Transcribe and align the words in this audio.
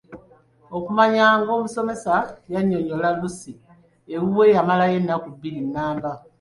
Okumanya 0.77 1.25
ng’omusomesa 1.39 2.15
yannyonnyola 2.53 3.09
Lucky, 3.19 3.53
ewuwe 4.15 4.45
yamalayo 4.55 4.95
ennaku 5.01 5.27
bbiri 5.35 5.59
nnamba. 5.67 6.11